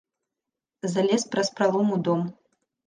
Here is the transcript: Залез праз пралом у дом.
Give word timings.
Залез 0.93 1.29
праз 1.35 1.47
пралом 1.61 1.87
у 1.99 2.05
дом. 2.11 2.27